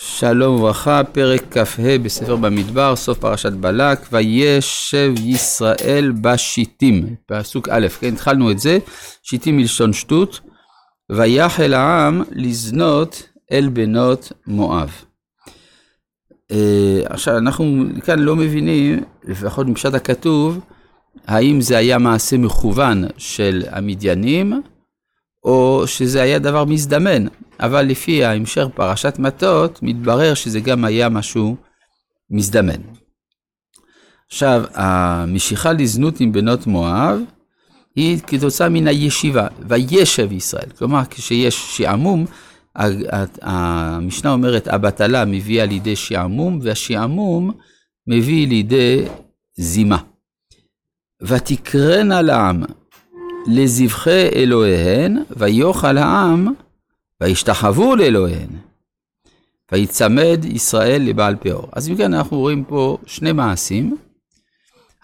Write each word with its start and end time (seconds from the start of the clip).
שלום 0.00 0.54
וברכה, 0.54 1.04
פרק 1.12 1.58
כ"ה 1.58 1.98
בספר 2.02 2.36
במדבר, 2.36 2.96
סוף 2.96 3.18
פרשת 3.18 3.52
בלק, 3.52 3.98
וישב 4.12 5.12
ישראל 5.24 6.12
בשיטים, 6.20 7.16
פסוק 7.26 7.68
א', 7.68 7.86
כן, 8.00 8.12
התחלנו 8.12 8.50
את 8.50 8.58
זה, 8.58 8.78
שיטים 9.22 9.56
מלשון 9.56 9.92
שטות, 9.92 10.40
ויחל 11.12 11.74
העם 11.74 12.22
לזנות 12.30 13.28
אל 13.52 13.68
בנות 13.68 14.32
מואב. 14.46 14.90
Uh, 16.52 16.54
עכשיו, 17.04 17.36
אנחנו 17.36 17.84
כאן 18.04 18.18
לא 18.18 18.36
מבינים, 18.36 19.04
לפחות 19.24 19.66
מפשט 19.66 19.94
הכתוב, 19.94 20.60
האם 21.26 21.60
זה 21.60 21.76
היה 21.76 21.98
מעשה 21.98 22.38
מכוון 22.38 23.04
של 23.16 23.62
המדיינים, 23.70 24.62
או 25.44 25.82
שזה 25.86 26.22
היה 26.22 26.38
דבר 26.38 26.64
מזדמן. 26.64 27.26
אבל 27.60 27.82
לפי 27.82 28.24
ההמשך 28.24 28.64
פרשת 28.74 29.18
מטות, 29.18 29.78
מתברר 29.82 30.34
שזה 30.34 30.60
גם 30.60 30.84
היה 30.84 31.08
משהו 31.08 31.56
מזדמן. 32.30 32.80
עכשיו, 34.28 34.64
המשיכה 34.74 35.72
לזנות 35.72 36.20
עם 36.20 36.32
בנות 36.32 36.66
מואב, 36.66 37.18
היא 37.96 38.18
כתוצאה 38.26 38.68
מן 38.68 38.86
הישיבה, 38.88 39.46
וישב 39.68 40.32
ישראל. 40.32 40.70
כלומר, 40.78 41.02
כשיש 41.10 41.76
שעמום, 41.76 42.26
המשנה 43.42 44.32
אומרת, 44.32 44.68
הבטלה 44.68 45.24
מביאה 45.24 45.66
לידי 45.66 45.96
שעמום, 45.96 46.58
והשעמום 46.62 47.50
מביא 48.06 48.48
לידי 48.48 49.04
זימה. 49.56 49.98
ותקרנה 51.22 52.22
לעם 52.22 52.62
לזבחי 53.46 54.28
אלוהיהן, 54.34 55.22
ויאכל 55.36 55.98
העם 55.98 56.54
וישתחוו 57.20 57.96
לאלוהיהן. 57.96 58.48
ויצמד 59.72 60.40
ישראל 60.44 61.02
לבעל 61.02 61.36
פאור. 61.36 61.68
אז 61.72 61.88
אם 61.88 61.96
כן, 61.96 62.14
אנחנו 62.14 62.38
רואים 62.38 62.64
פה 62.64 62.98
שני 63.06 63.32
מעשים. 63.32 63.96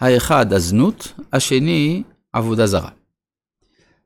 האחד, 0.01 0.53
הזנות, 0.53 1.13
השני, 1.33 2.03
עבודה 2.33 2.67
זרה. 2.67 2.91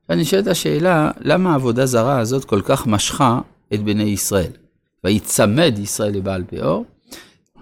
ואני 0.09 0.25
שואל 0.25 0.41
את 0.41 0.47
השאלה, 0.47 1.11
למה 1.19 1.51
העבודה 1.51 1.85
זרה 1.85 2.19
הזאת 2.19 2.45
כל 2.45 2.61
כך 2.61 2.87
משכה 2.87 3.39
את 3.73 3.83
בני 3.83 4.03
ישראל? 4.03 4.51
ויצמד 5.03 5.79
ישראל 5.79 6.13
לבעל 6.13 6.43
פאור. 6.47 6.85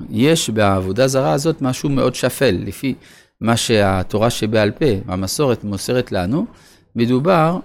יש 0.09 0.49
בעבודה 0.49 1.07
זרה 1.07 1.33
הזאת 1.33 1.61
משהו 1.61 1.89
מאוד 1.89 2.15
שפל, 2.15 2.57
לפי 2.65 2.95
מה 3.41 3.57
שהתורה 3.57 4.29
שבעל 4.29 4.71
פה, 4.71 4.85
המסורת 5.07 5.63
מוסרת 5.63 6.11
לנו, 6.11 6.45
מדובר 6.95 7.59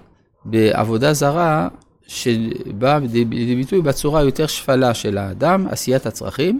בעבודה 0.45 1.13
זרה 1.13 1.67
שבאה 2.13 2.99
לידי 2.99 3.55
ביטוי 3.55 3.81
בצורה 3.81 4.19
היותר 4.19 4.47
שפלה 4.47 4.93
של 4.93 5.17
האדם, 5.17 5.67
עשיית 5.67 6.05
הצרכים, 6.05 6.59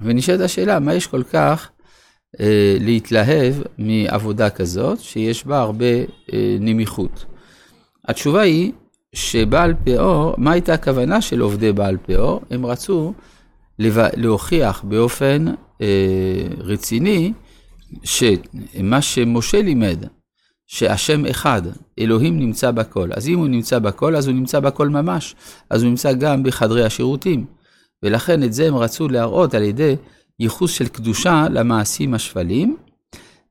ונשאלת 0.00 0.40
השאלה, 0.40 0.80
מה 0.80 0.94
יש 0.94 1.06
כל 1.06 1.22
כך 1.22 1.70
אה, 2.40 2.76
להתלהב 2.80 3.54
מעבודה 3.78 4.50
כזאת, 4.50 5.00
שיש 5.00 5.46
בה 5.46 5.60
הרבה 5.60 6.00
אה, 6.32 6.56
נמיכות? 6.60 7.24
התשובה 8.08 8.40
היא 8.40 8.72
שבעל 9.12 9.74
פאור, 9.84 10.34
מה 10.38 10.52
הייתה 10.52 10.74
הכוונה 10.74 11.20
של 11.20 11.40
עובדי 11.40 11.72
בעל 11.72 11.96
פאור? 12.06 12.40
הם 12.50 12.66
רצו 12.66 13.12
להוכיח 14.16 14.82
באופן 14.84 15.44
אה, 15.80 15.86
רציני 16.58 17.32
שמה 18.04 19.02
שמשה 19.02 19.62
לימד, 19.62 20.04
שהשם 20.66 21.26
אחד, 21.26 21.62
אלוהים 21.98 22.38
נמצא 22.38 22.70
בכל. 22.70 23.10
אז 23.12 23.28
אם 23.28 23.38
הוא 23.38 23.48
נמצא 23.48 23.78
בכל, 23.78 24.16
אז 24.16 24.26
הוא 24.26 24.34
נמצא 24.34 24.60
בכל 24.60 24.88
ממש. 24.88 25.34
אז 25.70 25.82
הוא 25.82 25.90
נמצא 25.90 26.12
גם 26.12 26.42
בחדרי 26.42 26.84
השירותים. 26.84 27.44
ולכן 28.02 28.42
את 28.42 28.52
זה 28.52 28.66
הם 28.66 28.76
רצו 28.76 29.08
להראות 29.08 29.54
על 29.54 29.62
ידי 29.62 29.96
ייחוס 30.40 30.70
של 30.70 30.88
קדושה 30.88 31.46
למעשים 31.50 32.14
השפלים. 32.14 32.76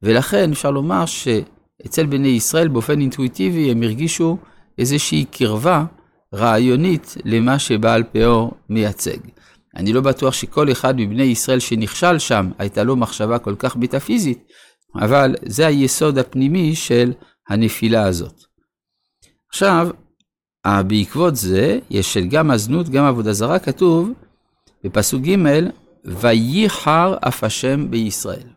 ולכן 0.03 0.52
אפשר 0.52 0.71
לומר 0.71 1.05
שאצל 1.05 2.05
בני 2.05 2.27
ישראל 2.27 2.67
באופן 2.67 2.99
אינטואיטיבי 3.02 3.71
הם 3.71 3.83
הרגישו 3.83 4.37
איזושהי 4.77 5.26
קרבה 5.32 5.86
רעיונית 6.33 7.17
למה 7.26 7.59
שבעל 7.59 8.03
פאור 8.11 8.53
מייצג. 8.70 9.17
אני 9.76 9.93
לא 9.93 10.02
בטוח 10.02 10.33
שכל 10.33 10.71
אחד 10.71 10.95
מבני 10.97 11.23
ישראל 11.23 11.59
שנכשל 11.59 12.20
שם, 12.20 12.52
הייתה 12.58 12.83
לו 12.83 12.95
מחשבה 12.95 13.39
כל 13.39 13.55
כך 13.59 13.76
מטאפיזית, 13.76 14.47
אבל 14.95 15.35
זה 15.45 15.67
היסוד 15.67 16.17
הפנימי 16.17 16.75
של 16.75 17.13
הנפילה 17.49 18.07
הזאת. 18.07 18.43
עכשיו, 19.49 19.89
בעקבות 20.87 21.35
זה, 21.35 21.79
יש 21.89 22.13
של 22.13 22.27
גם 22.27 22.51
הזנות, 22.51 22.89
גם 22.89 23.05
עבודה 23.05 23.33
זרה, 23.33 23.59
כתוב 23.59 24.11
בפסוק 24.83 25.21
ג' 25.21 25.35
וייחר 26.05 27.17
אף 27.27 27.43
השם 27.43 27.91
בישראל. 27.91 28.47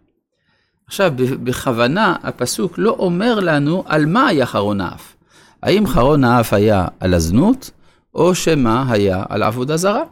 עכשיו, 0.87 1.13
בכוונה 1.17 2.17
הפסוק 2.23 2.75
לא 2.79 2.91
אומר 2.91 3.41
לנו 3.41 3.83
על 3.87 4.07
מה 4.07 4.27
היה 4.27 4.47
חרון 4.47 4.81
האף. 4.81 5.17
האם 5.63 5.87
חרון 5.87 6.25
האף 6.25 6.53
היה 6.53 6.87
על 7.01 7.15
הזנות, 7.15 7.71
או 8.15 8.35
שמה 8.35 8.93
היה 8.93 9.25
על 9.29 9.43
עבודה 9.43 9.77
זרה? 9.77 10.03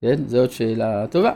כן, 0.00 0.28
זו 0.28 0.38
עוד 0.38 0.50
שאלה 0.50 1.06
טובה. 1.06 1.32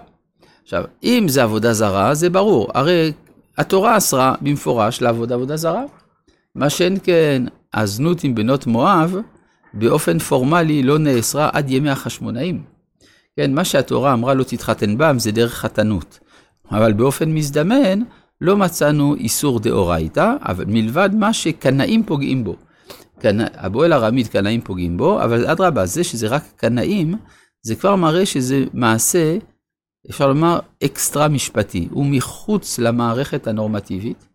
עכשיו, 0.65 0.85
אם 1.05 1.25
זה 1.29 1.43
עבודה 1.43 1.73
זרה, 1.73 2.15
זה 2.15 2.31
ברור. 2.31 2.69
הרי 2.75 3.13
התורה 3.59 3.97
אסרה 3.97 4.35
במפורש 4.41 5.03
לעבוד 5.03 5.33
עבודה 5.33 5.57
זרה. 5.57 5.83
מה 6.55 6.71
שאין 6.71 6.97
כן, 7.03 7.43
הזנות 7.75 8.25
עם 8.25 8.35
בנות 8.35 8.67
מואב, 8.67 9.17
באופן 9.75 10.19
פורמלי 10.19 10.83
לא 10.83 10.99
נאסרה 10.99 11.51
עד 11.53 11.71
ימי 11.71 11.91
החשמונאים. 11.91 12.63
כן, 13.37 13.55
מה 13.55 13.65
שהתורה 13.65 14.13
אמרה 14.13 14.35
לא 14.35 14.45
תתחתן 14.45 14.99
בם 14.99 15.19
זה 15.19 15.33
דרך 15.33 15.55
חתנות. 15.55 16.19
אבל 16.71 16.93
באופן 16.93 17.35
מזדמן, 17.35 18.01
לא 18.41 18.57
מצאנו 18.57 19.15
איסור 19.15 19.61
דאורייתא, 19.61 20.33
אבל 20.41 20.65
מלבד 20.69 21.11
מה 21.15 21.33
שקנאים 21.33 22.03
פוגעים 22.03 22.45
בו. 22.45 22.57
הבועל 23.55 23.93
ארמית 23.93 24.29
קנאים 24.29 24.61
פוגעים 24.61 24.97
בו, 24.97 25.23
אבל 25.23 25.47
אדרבה, 25.47 25.87
זה 25.87 26.05
שזה 26.05 26.29
רק 26.29 26.43
קנאים, 26.57 27.15
זה 27.63 27.75
כבר 27.75 27.97
מראה 27.97 28.27
שזה 28.27 28.65
מעשה, 28.73 29.37
אפשר 30.11 30.29
לומר, 30.29 30.59
אקסטרה 30.85 31.29
משפטי, 31.29 31.89
הוא 31.91 32.07
מחוץ 32.07 32.79
למערכת 32.79 33.47
הנורמטיבית. 33.47 34.27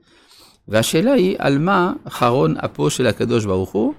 והשאלה 0.68 1.13
היא 1.13 1.35
על 1.40 1.57
מה 1.57 1.94
חרון 2.09 2.57
אפו 2.57 2.90
של 2.90 3.07
הקדוש 3.07 3.46
ברוך 3.46 3.72
הוא, 3.72 3.94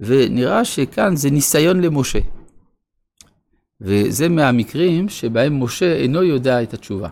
ונראה 0.00 0.64
שכאן 0.64 1.16
זה 1.16 1.30
ניסיון 1.30 1.80
למשה. 1.80 2.18
וזה 3.80 4.28
מהמקרים 4.28 5.08
שבהם 5.08 5.62
משה 5.62 5.92
אינו 5.92 6.22
יודע 6.22 6.62
את 6.62 6.74
התשובה. 6.74 7.08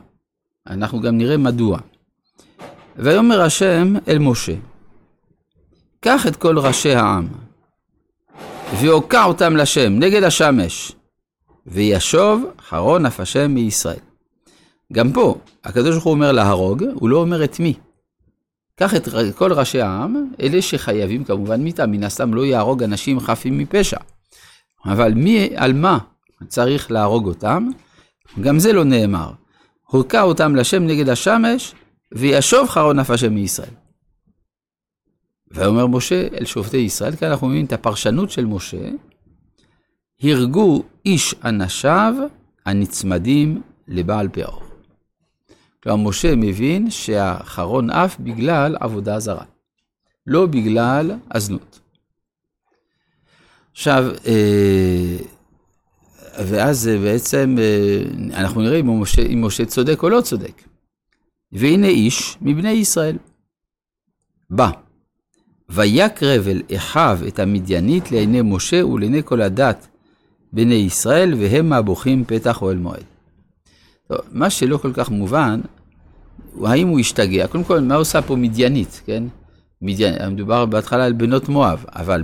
אנחנו 0.66 1.00
גם 1.00 1.18
נראה 1.18 1.36
מדוע. 1.36 1.78
ויאמר 2.96 3.40
השם 3.40 3.94
אל 4.08 4.18
משה, 4.18 4.54
קח 6.00 6.26
את 6.26 6.36
כל 6.36 6.58
ראשי 6.58 6.94
העם, 6.94 7.28
והוקע 8.80 9.24
אותם 9.24 9.56
לשם 9.56 9.92
נגד 9.98 10.22
השמש, 10.22 10.92
וישוב 11.66 12.44
חרון 12.68 13.06
אף 13.06 13.20
השם 13.20 13.50
מישראל. 13.50 13.98
גם 14.92 15.12
פה, 15.12 15.38
הקדוש 15.64 15.90
ברוך 15.90 16.04
הוא 16.04 16.12
אומר 16.12 16.32
להרוג, 16.32 16.84
הוא 16.94 17.08
לא 17.08 17.16
אומר 17.16 17.44
את 17.44 17.60
מי. 17.60 17.74
קח 18.76 18.94
את 18.94 19.08
כל 19.36 19.52
ראשי 19.52 19.80
העם, 19.80 20.30
אלה 20.40 20.62
שחייבים 20.62 21.24
כמובן 21.24 21.62
מיתה, 21.62 21.86
מן 21.86 22.04
הסתם 22.04 22.34
לא 22.34 22.44
יהרוג 22.46 22.82
אנשים 22.82 23.20
חפים 23.20 23.58
מפשע. 23.58 23.96
אבל 24.86 25.14
מי, 25.14 25.48
על 25.56 25.72
מה 25.72 25.98
צריך 26.48 26.90
להרוג 26.90 27.26
אותם? 27.26 27.68
גם 28.40 28.58
זה 28.58 28.72
לא 28.72 28.84
נאמר. 28.84 29.30
הוקע 29.86 30.22
אותם 30.22 30.56
לשם 30.56 30.82
נגד 30.86 31.08
השמש, 31.08 31.74
וישוב 32.12 32.68
חרון 32.68 32.98
אף 32.98 33.10
השם 33.10 33.34
מישראל. 33.34 33.74
ואומר 35.50 35.86
משה 35.86 36.28
אל 36.40 36.44
שופטי 36.44 36.76
ישראל, 36.76 37.16
כאן 37.16 37.30
אנחנו 37.30 37.46
מבינים 37.46 37.66
את 37.66 37.72
הפרשנות 37.72 38.30
של 38.30 38.44
משה, 38.44 38.90
הרגו 40.22 40.82
איש 41.06 41.34
אנשיו 41.44 42.14
הנצמדים 42.66 43.62
לבעל 43.88 44.28
פאור. 44.28 44.62
כלומר, 45.82 46.08
משה 46.08 46.36
מבין 46.36 46.90
שהחרון 46.90 47.90
אף 47.90 48.16
בגלל 48.20 48.76
עבודה 48.80 49.20
זרה, 49.20 49.44
לא 50.26 50.46
בגלל 50.46 51.10
הזנות. 51.30 51.80
עכשיו, 53.72 54.04
אה, 54.26 55.16
ואז 56.38 56.90
בעצם 57.02 57.56
אה, 57.58 58.02
אנחנו 58.40 58.62
נראה 58.62 58.80
אם 58.80 59.00
משה, 59.00 59.22
אם 59.22 59.44
משה 59.44 59.64
צודק 59.64 60.02
או 60.02 60.08
לא 60.08 60.20
צודק. 60.20 60.62
והנה 61.52 61.86
איש 61.86 62.38
מבני 62.40 62.70
ישראל. 62.70 63.16
בא, 64.50 64.70
ויקרב 65.68 66.48
אל 66.48 66.62
אחיו 66.76 67.18
את 67.28 67.38
המדיינית 67.38 68.12
לעיני 68.12 68.42
משה 68.42 68.86
ולעיני 68.86 69.22
כל 69.24 69.42
הדת 69.42 69.88
בני 70.54 70.74
ישראל, 70.74 71.34
והם 71.34 71.72
הבוכים 71.72 72.24
פתח 72.24 72.62
אוהל 72.62 72.76
מועד. 72.76 73.04
טוב, 74.08 74.18
מה 74.32 74.50
שלא 74.50 74.76
כל 74.76 74.92
כך 74.92 75.10
מובן, 75.10 75.60
האם 76.64 76.88
הוא 76.88 77.00
השתגע. 77.00 77.46
קודם 77.46 77.64
כל, 77.64 77.80
מה 77.80 77.94
עושה 77.94 78.22
פה 78.22 78.36
מדיינית, 78.36 79.02
כן? 79.06 79.24
מדיין, 79.82 80.30
מדובר 80.30 80.66
בהתחלה 80.66 81.04
על 81.04 81.12
בנות 81.12 81.48
מואב, 81.48 81.84
אבל 81.88 82.22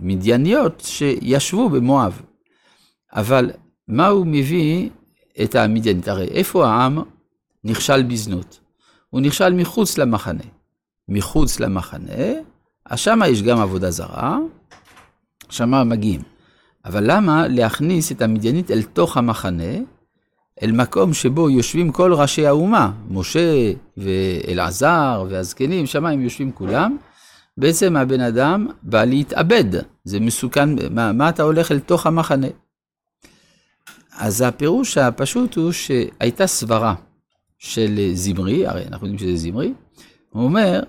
במדייניות 0.00 0.82
שישבו 0.86 1.70
במואב. 1.70 2.22
אבל 3.12 3.50
מה 3.88 4.06
הוא 4.06 4.26
מביא 4.26 4.90
את 5.42 5.54
המדיינית? 5.54 6.08
הרי 6.08 6.24
איפה 6.24 6.66
העם 6.66 6.98
נכשל 7.64 8.02
בזנות? 8.02 8.60
הוא 9.10 9.20
נכשל 9.20 9.52
מחוץ 9.52 9.98
למחנה. 9.98 10.44
מחוץ 11.08 11.60
למחנה, 11.60 12.32
אז 12.86 12.98
שמה 12.98 13.28
יש 13.28 13.42
גם 13.42 13.58
עבודה 13.58 13.90
זרה, 13.90 14.38
שמה 15.50 15.84
מגיעים. 15.84 16.31
אבל 16.84 17.04
למה 17.10 17.48
להכניס 17.48 18.12
את 18.12 18.22
המדיינית 18.22 18.70
אל 18.70 18.82
תוך 18.82 19.16
המחנה, 19.16 19.72
אל 20.62 20.72
מקום 20.72 21.14
שבו 21.14 21.50
יושבים 21.50 21.92
כל 21.92 22.12
ראשי 22.14 22.46
האומה, 22.46 22.92
משה 23.10 23.72
ואלעזר 23.96 25.24
והזקנים, 25.28 25.86
שם 25.86 26.06
הם 26.06 26.20
יושבים 26.20 26.52
כולם, 26.52 26.96
בעצם 27.56 27.96
הבן 27.96 28.20
אדם 28.20 28.66
בא 28.82 29.04
להתאבד, 29.04 29.64
זה 30.04 30.20
מסוכן, 30.20 30.68
מה, 30.94 31.12
מה 31.12 31.28
אתה 31.28 31.42
הולך 31.42 31.72
אל 31.72 31.78
תוך 31.78 32.06
המחנה? 32.06 32.46
אז 34.18 34.40
הפירוש 34.40 34.98
הפשוט 34.98 35.56
הוא 35.56 35.72
שהייתה 35.72 36.46
סברה 36.46 36.94
של 37.58 38.10
זמרי, 38.12 38.66
הרי 38.66 38.84
אנחנו 38.86 39.06
יודעים 39.06 39.18
שזה 39.18 39.36
זמרי, 39.36 39.72
הוא 40.30 40.44
אומר, 40.44 40.82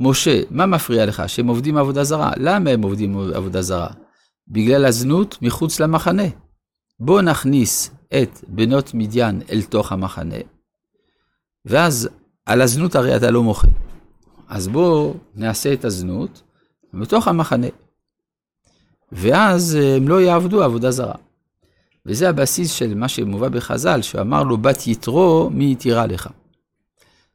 משה, 0.00 0.40
מה 0.50 0.66
מפריע 0.66 1.06
לך? 1.06 1.22
שהם 1.26 1.46
עובדים 1.46 1.76
עבודה 1.76 2.04
זרה. 2.04 2.32
למה 2.36 2.70
הם 2.70 2.82
עובדים 2.82 3.18
עבודה 3.18 3.62
זרה? 3.62 3.88
בגלל 4.50 4.84
הזנות 4.84 5.38
מחוץ 5.42 5.80
למחנה. 5.80 6.22
בוא 7.00 7.22
נכניס 7.22 7.90
את 8.22 8.44
בנות 8.48 8.94
מדיין 8.94 9.42
אל 9.50 9.62
תוך 9.62 9.92
המחנה, 9.92 10.36
ואז 11.64 12.08
על 12.46 12.60
הזנות 12.60 12.94
הרי 12.94 13.16
אתה 13.16 13.30
לא 13.30 13.42
מוחה. 13.42 13.68
אז 14.48 14.68
בואו 14.68 15.14
נעשה 15.34 15.72
את 15.72 15.84
הזנות 15.84 16.42
בתוך 16.94 17.28
המחנה. 17.28 17.66
ואז 19.12 19.74
הם 19.74 20.08
לא 20.08 20.20
יעבדו 20.20 20.62
עבודה 20.62 20.90
זרה. 20.90 21.14
וזה 22.06 22.28
הבסיס 22.28 22.72
של 22.72 22.94
מה 22.94 23.08
שמובא 23.08 23.48
בחז"ל, 23.48 24.02
שאמר 24.02 24.42
לו 24.42 24.58
בת 24.58 24.86
יתרו, 24.86 25.50
מי 25.52 25.72
יתירה 25.72 26.06
לך. 26.06 26.28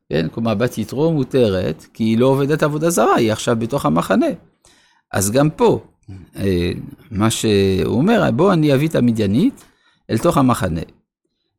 כן, 0.10 0.28
כלומר 0.30 0.56
בת 0.56 0.78
יתרו 0.78 1.14
מותרת, 1.14 1.86
כי 1.94 2.04
היא 2.04 2.18
לא 2.18 2.28
עובדת 2.28 2.64
עבודה 2.64 2.90
זרה, 2.90 3.16
היא 3.16 3.32
עכשיו 3.32 3.56
בתוך 3.60 3.86
המחנה. 3.86 4.26
אז 5.12 5.32
גם 5.32 5.50
פה, 5.50 5.80
אה, 5.80 5.93
מה 7.12 7.32
שהוא 7.32 7.98
אומר, 7.98 8.32
בוא 8.32 8.54
אני 8.54 8.76
אביא 8.76 8.88
את 8.88 8.96
המדיינית 8.96 9.64
אל 10.10 10.18
תוך 10.18 10.38
המחנה. 10.38 10.82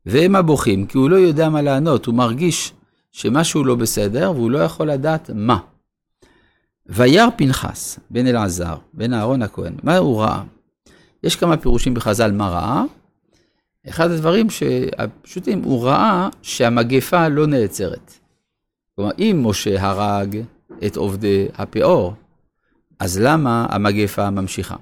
והם 0.05 0.35
הבוכים, 0.35 0.85
כי 0.85 0.97
הוא 0.97 1.09
לא 1.09 1.15
יודע 1.15 1.49
מה 1.49 1.61
לענות, 1.61 2.05
הוא 2.05 2.15
מרגיש 2.15 2.73
שמשהו 3.11 3.63
לא 3.63 3.75
בסדר, 3.75 4.31
והוא 4.35 4.51
לא 4.51 4.57
יכול 4.57 4.91
לדעת 4.91 5.29
מה. 5.33 5.57
וירא 6.85 7.29
פנחס, 7.35 7.99
בן 8.09 8.27
אלעזר, 8.27 8.75
בן 8.93 9.13
אהרון 9.13 9.41
הכהן, 9.41 9.73
מה 9.83 9.97
הוא 9.97 10.21
ראה? 10.21 10.43
יש 11.23 11.35
כמה 11.35 11.57
פירושים 11.57 11.93
בחז"ל 11.93 12.31
מה 12.31 12.49
ראה. 12.49 12.83
אחד 13.89 14.11
הדברים 14.11 14.47
הפשוטים, 14.97 15.63
הוא 15.63 15.85
ראה 15.85 16.29
שהמגפה 16.41 17.27
לא 17.27 17.47
נעצרת. 17.47 18.13
כלומר, 18.95 19.11
אם 19.19 19.41
משה 19.43 19.81
הרג 19.81 20.37
את 20.85 20.97
עובדי 20.97 21.47
הפאור, 21.57 22.13
אז 22.99 23.19
למה 23.19 23.65
המגפה 23.69 24.29
ממשיכה? 24.29 24.75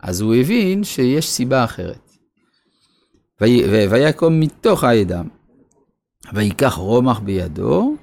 אז 0.00 0.20
הוא 0.20 0.34
הבין 0.34 0.84
שיש 0.84 1.30
סיבה 1.30 1.64
אחרת. 1.64 2.10
ויקום 3.40 4.40
מתוך 4.40 4.84
העדה, 4.84 5.22
ויקח 6.32 6.74
רומח 6.74 7.18
בידו, 7.18 7.96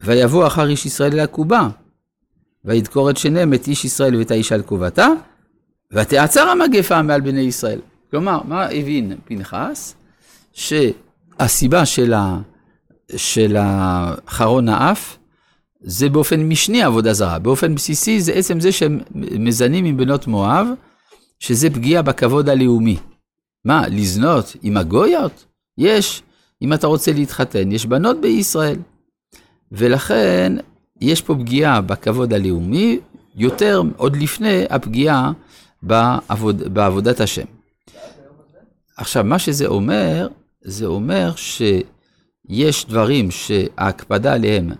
ויבוא 0.00 0.46
אחר 0.46 0.68
איש 0.68 0.86
ישראל 0.86 1.12
אל 1.12 1.20
הקובה, 1.20 1.68
וידקור 2.64 3.10
את 3.10 3.16
שניהם, 3.16 3.54
את 3.54 3.66
איש 3.66 3.84
ישראל 3.84 4.16
ואת 4.16 4.30
האיש 4.30 4.52
על 4.52 4.62
קובתה, 4.62 5.08
ותעצר 5.92 6.48
המגפה 6.48 7.02
מעל 7.02 7.20
בני 7.20 7.40
ישראל. 7.40 7.80
כלומר, 8.10 8.40
מה 8.44 8.64
הבין 8.64 9.16
פנחס? 9.24 9.94
שהסיבה 10.52 11.82
של 13.16 13.56
החרון 13.58 14.68
האף 14.68 15.18
זה 15.82 16.08
באופן 16.08 16.40
משני 16.40 16.82
עבודה 16.82 17.12
זרה. 17.12 17.38
באופן 17.38 17.74
בסיסי 17.74 18.20
זה 18.20 18.32
עצם 18.32 18.60
זה 18.60 18.72
שהם 18.72 19.00
מזנים 19.14 19.84
עם 19.84 19.96
בנות 19.96 20.26
מואב, 20.26 20.66
שזה 21.38 21.70
פגיעה 21.70 22.02
בכבוד 22.02 22.48
הלאומי. 22.48 22.96
מה, 23.64 23.88
לזנות 23.88 24.56
עם 24.62 24.76
הגויות? 24.76 25.44
יש. 25.78 26.22
אם 26.62 26.72
אתה 26.72 26.86
רוצה 26.86 27.12
להתחתן, 27.12 27.72
יש 27.72 27.86
בנות 27.86 28.20
בישראל. 28.20 28.76
ולכן 29.72 30.56
יש 31.00 31.22
פה 31.22 31.34
פגיעה 31.34 31.80
בכבוד 31.80 32.32
הלאומי, 32.32 33.00
יותר 33.34 33.82
עוד 33.96 34.16
לפני 34.16 34.64
הפגיעה 34.70 35.32
בעבוד, 35.82 36.74
בעבודת 36.74 37.20
השם. 37.20 37.44
עכשיו, 38.96 39.24
מה 39.24 39.38
שזה 39.38 39.66
אומר, 39.66 40.28
זה 40.62 40.86
אומר 40.86 41.32
שיש 41.36 42.86
דברים 42.86 43.30
שההקפדה 43.30 44.34
עליהם 44.34 44.70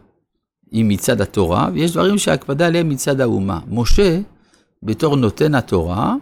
היא 0.72 0.84
מצד 0.84 1.20
התורה, 1.20 1.68
ויש 1.72 1.92
דברים 1.92 2.18
שההקפדה 2.18 2.66
עליהם 2.66 2.88
מצד 2.88 3.20
האומה. 3.20 3.60
משה, 3.68 4.20
בתור 4.82 5.16
נותן 5.16 5.54
התורה, 5.54 6.14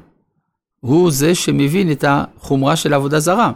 הוא 0.81 1.11
זה 1.11 1.35
שמבין 1.35 1.93
את 1.93 2.05
החומרה 2.09 2.77
של 2.77 2.95
עבודה 2.95 3.21
זרה. 3.21 3.53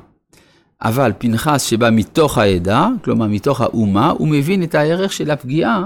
אבל 0.83 1.13
פנחס 1.19 1.63
שבא 1.63 1.89
מתוך 1.93 2.39
העדה, 2.39 2.89
כלומר 3.05 3.27
מתוך 3.27 3.61
האומה, 3.61 4.11
הוא 4.11 4.29
מבין 4.29 4.63
את 4.63 4.75
הערך 4.75 5.13
של 5.13 5.31
הפגיעה 5.31 5.85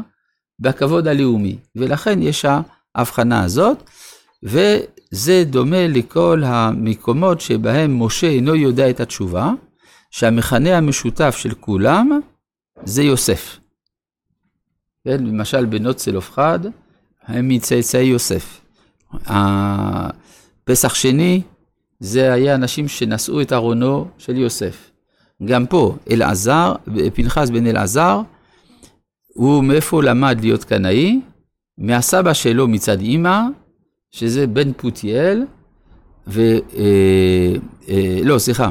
בכבוד 0.60 1.08
הלאומי. 1.08 1.56
ולכן 1.76 2.22
יש 2.22 2.44
ההבחנה 2.94 3.42
הזאת, 3.44 3.90
וזה 4.42 5.44
דומה 5.46 5.86
לכל 5.88 6.42
המקומות 6.44 7.40
שבהם 7.40 8.02
משה 8.02 8.26
אינו 8.26 8.54
יודע 8.54 8.90
את 8.90 9.00
התשובה, 9.00 9.52
שהמכנה 10.10 10.76
המשותף 10.76 11.36
של 11.38 11.54
כולם 11.54 12.20
זה 12.84 13.02
יוסף. 13.02 13.58
כן, 15.04 15.24
למשל 15.24 15.64
בנות 15.64 15.96
צלופחד, 15.96 16.58
הם 17.26 17.48
מצאצאי 17.48 18.02
יוסף. 18.02 18.60
פסח 20.64 20.94
שני, 20.94 21.42
זה 22.00 22.32
היה 22.32 22.54
אנשים 22.54 22.88
שנשאו 22.88 23.40
את 23.40 23.52
ארונו 23.52 24.08
של 24.18 24.36
יוסף. 24.36 24.90
גם 25.44 25.66
פה, 25.66 25.96
אלעזר, 26.10 26.74
פנחס 27.14 27.50
בן 27.50 27.66
אלעזר, 27.66 28.20
הוא 29.34 29.64
מאיפה 29.64 30.02
למד 30.02 30.38
להיות 30.40 30.64
קנאי? 30.64 31.20
מהסבא 31.78 32.32
שלו 32.32 32.68
מצד 32.68 33.00
אימא, 33.00 33.40
שזה 34.10 34.46
בן 34.46 34.72
פותיאל, 34.72 35.44
ו... 36.26 36.40
אה, 36.76 37.54
אה, 37.88 38.20
לא, 38.24 38.38
סליחה. 38.38 38.70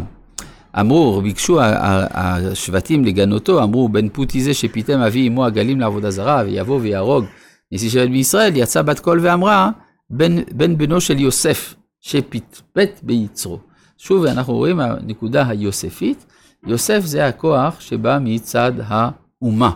אמרו, 0.79 1.21
ביקשו 1.21 1.59
השבטים 1.61 3.05
לגנותו, 3.05 3.63
אמרו, 3.63 3.89
בן 3.89 4.09
פותי 4.09 4.41
זה 4.41 4.53
שפיתם 4.53 4.99
אבי 4.99 5.27
אמו 5.27 5.45
הגלים 5.45 5.79
לעבודה 5.79 6.11
זרה, 6.11 6.41
ויבוא 6.45 6.79
ויהרוג 6.81 7.25
נשיא 7.71 7.89
שבט 7.89 8.09
בישראל, 8.09 8.51
יצא 8.55 8.81
בת 8.81 8.99
קול 8.99 9.19
ואמרה, 9.21 9.69
בן, 10.09 10.35
בן 10.51 10.77
בנו 10.77 11.01
של 11.01 11.19
יוסף, 11.19 11.75
שפטפט 12.01 12.99
ביצרו. 13.03 13.59
שוב, 13.97 14.25
אנחנו 14.25 14.53
רואים 14.53 14.79
הנקודה 14.79 15.47
היוספית, 15.47 16.25
יוסף 16.67 17.01
זה 17.05 17.27
הכוח 17.27 17.79
שבא 17.79 18.17
מצד 18.21 18.71
האומה. 18.87 19.71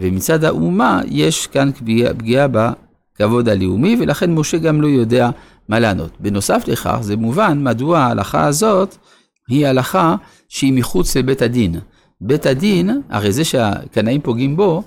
ומצד 0.00 0.44
האומה 0.44 1.00
יש 1.06 1.46
כאן 1.46 1.70
פגיעה 2.16 2.46
בכבוד 2.48 3.48
הלאומי, 3.48 3.96
ולכן 4.00 4.34
משה 4.34 4.58
גם 4.58 4.82
לא 4.82 4.86
יודע 4.86 5.30
מה 5.68 5.78
לענות. 5.78 6.10
בנוסף 6.20 6.62
לכך, 6.66 6.98
זה 7.00 7.16
מובן 7.16 7.64
מדוע 7.64 7.98
ההלכה 7.98 8.46
הזאת 8.46 8.96
היא 9.48 9.66
הלכה 9.66 10.16
שהיא 10.48 10.72
מחוץ 10.72 11.16
לבית 11.16 11.42
הדין. 11.42 11.80
בית 12.20 12.46
הדין, 12.46 13.02
הרי 13.10 13.32
זה 13.32 13.44
שהקנאים 13.44 14.20
פוגעים 14.20 14.56
בו, 14.56 14.82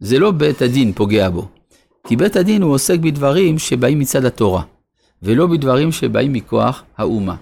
זה 0.00 0.18
לא 0.18 0.30
בית 0.30 0.62
הדין 0.62 0.92
פוגע 0.92 1.30
בו. 1.30 1.48
כי 2.06 2.16
בית 2.16 2.36
הדין 2.36 2.62
הוא 2.62 2.72
עוסק 2.72 2.98
בדברים 2.98 3.58
שבאים 3.58 3.98
מצד 3.98 4.24
התורה. 4.24 4.62
ולא 5.22 5.46
בדברים 5.46 5.92
שבאים 5.92 6.32
מכוח 6.32 6.82
האומה. 6.98 7.36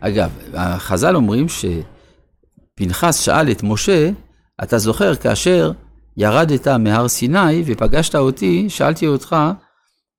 אגב, 0.00 0.30
החז"ל 0.54 1.16
אומרים 1.16 1.46
שפנחס 1.48 3.20
שאל 3.20 3.50
את 3.50 3.62
משה, 3.62 4.10
אתה 4.62 4.78
זוכר 4.78 5.14
כאשר 5.14 5.72
ירדת 6.16 6.68
מהר 6.68 7.08
סיני 7.08 7.62
ופגשת 7.66 8.14
אותי, 8.14 8.66
שאלתי 8.68 9.06
אותך, 9.06 9.36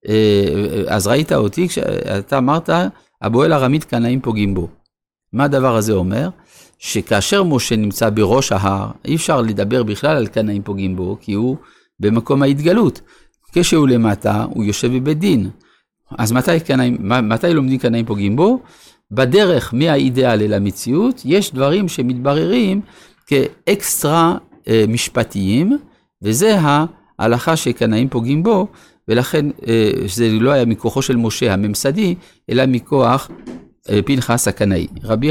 אה, 0.07 0.83
אז 0.87 1.07
ראית 1.07 1.31
אותי, 1.31 1.67
אתה 2.19 2.37
אמרת, 2.37 2.69
הבועל 3.21 3.53
ארמית 3.53 3.83
קנאים 3.83 4.21
פוגעים 4.21 4.53
בו. 4.53 4.67
מה 5.33 5.43
הדבר 5.43 5.75
הזה 5.75 5.93
אומר? 5.93 6.29
שכאשר 6.79 7.43
משה 7.43 7.75
נמצא 7.75 8.09
בראש 8.09 8.51
ההר, 8.51 8.91
אי 9.05 9.15
אפשר 9.15 9.41
לדבר 9.41 9.83
בכלל 9.83 10.17
על 10.17 10.27
קנאים 10.27 10.63
פוגעים 10.63 10.95
בו, 10.95 11.17
כי 11.21 11.33
הוא 11.33 11.57
במקום 11.99 12.43
ההתגלות. 12.43 13.01
כשהוא 13.51 13.87
למטה, 13.87 14.45
הוא 14.49 14.63
יושב 14.63 14.91
בבית 14.93 15.19
דין. 15.19 15.49
אז 16.17 16.31
מתי, 16.31 16.59
קנאים, 16.59 16.97
מתי 17.01 17.53
לומדים 17.53 17.77
קנאים 17.79 18.05
פוגעים 18.05 18.35
בו? 18.35 18.59
בדרך 19.11 19.73
מהאידאל 19.73 20.41
אל 20.41 20.53
המציאות, 20.53 21.21
יש 21.25 21.53
דברים 21.53 21.87
שמתבררים 21.87 22.81
כאקסטרה 23.27 24.37
אה, 24.67 24.85
משפטיים, 24.87 25.77
וזה 26.21 26.57
ההלכה 27.19 27.55
שקנאים 27.55 28.09
פוגעים 28.09 28.43
בו, 28.43 28.67
ולכן 29.07 29.45
אה, 29.67 29.91
זה 30.07 30.29
לא 30.29 30.51
היה 30.51 30.65
מכוחו 30.65 31.01
של 31.01 31.15
משה 31.15 31.53
הממסדי, 31.53 32.15
אלא 32.49 32.65
מכוח 32.65 33.31
אה, 33.89 33.99
פנחס 34.05 34.47
הקנאי. 34.47 34.87
רבי 35.03 35.27